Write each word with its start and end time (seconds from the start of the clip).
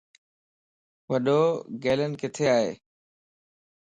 وڏو 1.09 1.41
گيلن 1.83 2.11
ڪٿي 2.21 2.45
ائي؟ 2.55 2.71